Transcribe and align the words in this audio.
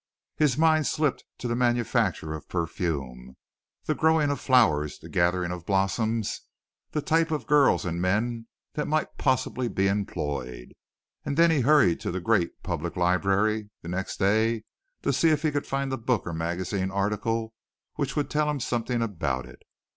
His 0.35 0.57
mind 0.57 0.87
slipped 0.87 1.25
to 1.37 1.47
the 1.47 1.55
manufacture 1.55 2.33
of 2.33 2.49
perfume, 2.49 3.37
the 3.85 3.93
growing 3.93 4.31
of 4.31 4.39
flowers, 4.39 4.97
the 4.97 5.09
gathering 5.09 5.51
of 5.51 5.67
blossoms, 5.67 6.41
the 6.89 7.03
type 7.03 7.29
of 7.29 7.45
girls 7.45 7.85
and 7.85 8.01
men 8.01 8.47
that 8.73 8.87
might 8.87 9.19
possibly 9.19 9.67
be 9.67 9.87
employed, 9.87 10.73
and 11.23 11.37
then 11.37 11.51
he 11.51 11.61
hurried 11.61 11.99
to 11.99 12.09
the 12.09 12.19
great 12.19 12.63
public 12.63 12.95
library 12.95 13.69
the 13.83 13.89
next 13.89 14.17
day 14.17 14.63
to 15.03 15.13
see 15.13 15.29
if 15.29 15.43
he 15.43 15.51
could 15.51 15.67
find 15.67 15.93
a 15.93 15.97
book 15.97 16.25
or 16.25 16.33
magazine 16.33 16.89
article 16.89 17.53
which 17.93 18.15
would 18.15 18.27
tell 18.31 18.49
him 18.49 18.59
something 18.59 19.03
about 19.03 19.45
it. 19.45 19.61